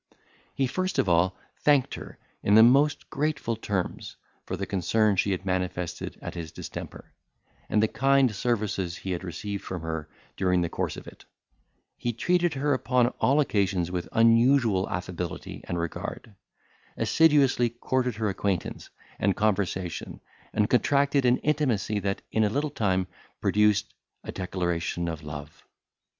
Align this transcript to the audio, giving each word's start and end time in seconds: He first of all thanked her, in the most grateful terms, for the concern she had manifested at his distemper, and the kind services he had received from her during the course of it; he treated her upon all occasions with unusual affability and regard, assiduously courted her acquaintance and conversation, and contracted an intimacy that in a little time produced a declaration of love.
He 0.55 0.65
first 0.65 0.97
of 0.97 1.07
all 1.07 1.37
thanked 1.59 1.93
her, 1.93 2.17
in 2.41 2.55
the 2.55 2.63
most 2.63 3.07
grateful 3.11 3.55
terms, 3.55 4.15
for 4.47 4.57
the 4.57 4.65
concern 4.65 5.15
she 5.15 5.29
had 5.29 5.45
manifested 5.45 6.17
at 6.23 6.33
his 6.33 6.51
distemper, 6.51 7.13
and 7.69 7.83
the 7.83 7.87
kind 7.87 8.33
services 8.35 8.97
he 8.97 9.11
had 9.11 9.23
received 9.23 9.63
from 9.63 9.83
her 9.83 10.09
during 10.35 10.61
the 10.61 10.69
course 10.69 10.97
of 10.97 11.05
it; 11.07 11.25
he 11.99 12.13
treated 12.13 12.55
her 12.55 12.73
upon 12.73 13.09
all 13.19 13.39
occasions 13.39 13.91
with 13.91 14.09
unusual 14.11 14.89
affability 14.89 15.61
and 15.65 15.77
regard, 15.77 16.33
assiduously 16.97 17.69
courted 17.69 18.15
her 18.15 18.27
acquaintance 18.27 18.89
and 19.19 19.35
conversation, 19.37 20.19
and 20.51 20.67
contracted 20.67 21.25
an 21.25 21.37
intimacy 21.37 21.99
that 21.99 22.23
in 22.31 22.43
a 22.43 22.49
little 22.49 22.71
time 22.71 23.05
produced 23.39 23.93
a 24.23 24.31
declaration 24.31 25.07
of 25.07 25.21
love. 25.21 25.63